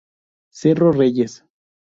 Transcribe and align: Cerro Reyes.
Cerro 0.51 0.91
Reyes. 0.93 1.45